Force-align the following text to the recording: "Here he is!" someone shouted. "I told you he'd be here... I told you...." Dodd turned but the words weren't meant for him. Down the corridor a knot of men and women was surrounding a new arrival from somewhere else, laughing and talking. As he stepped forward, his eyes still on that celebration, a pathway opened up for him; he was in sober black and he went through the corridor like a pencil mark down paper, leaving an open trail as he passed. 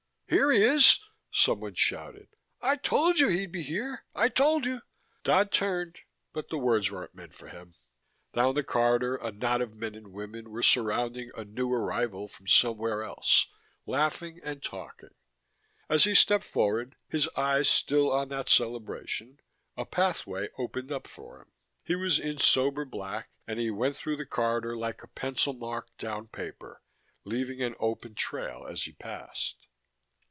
"Here 0.33 0.49
he 0.49 0.63
is!" 0.63 0.97
someone 1.29 1.73
shouted. 1.73 2.29
"I 2.61 2.77
told 2.77 3.19
you 3.19 3.27
he'd 3.27 3.51
be 3.51 3.63
here... 3.63 4.05
I 4.15 4.29
told 4.29 4.65
you...." 4.65 4.79
Dodd 5.25 5.51
turned 5.51 5.99
but 6.31 6.47
the 6.47 6.57
words 6.57 6.89
weren't 6.89 7.13
meant 7.13 7.33
for 7.33 7.49
him. 7.49 7.73
Down 8.31 8.55
the 8.55 8.63
corridor 8.63 9.17
a 9.17 9.33
knot 9.33 9.59
of 9.61 9.73
men 9.75 9.93
and 9.93 10.13
women 10.13 10.49
was 10.49 10.65
surrounding 10.65 11.31
a 11.35 11.43
new 11.43 11.69
arrival 11.73 12.29
from 12.29 12.47
somewhere 12.47 13.03
else, 13.03 13.47
laughing 13.85 14.39
and 14.41 14.63
talking. 14.63 15.09
As 15.89 16.05
he 16.05 16.15
stepped 16.15 16.45
forward, 16.45 16.95
his 17.09 17.27
eyes 17.35 17.67
still 17.67 18.09
on 18.09 18.29
that 18.29 18.47
celebration, 18.47 19.37
a 19.75 19.85
pathway 19.85 20.47
opened 20.57 20.93
up 20.93 21.07
for 21.09 21.41
him; 21.41 21.51
he 21.83 21.97
was 21.97 22.17
in 22.19 22.37
sober 22.37 22.85
black 22.85 23.31
and 23.45 23.59
he 23.59 23.69
went 23.69 23.97
through 23.97 24.15
the 24.15 24.25
corridor 24.25 24.77
like 24.77 25.03
a 25.03 25.07
pencil 25.09 25.51
mark 25.51 25.87
down 25.97 26.29
paper, 26.29 26.81
leaving 27.25 27.61
an 27.61 27.75
open 27.79 28.15
trail 28.15 28.65
as 28.65 28.83
he 28.83 28.93
passed. 28.93 29.67